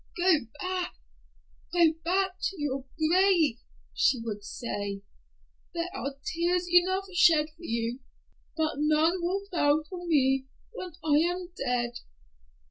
[0.17, 3.59] "Go back—go back to your grave,"
[3.93, 5.03] she would say;
[5.75, 7.99] "there are tears enough shed for you,
[8.57, 11.99] but none will fall for me when I am dead.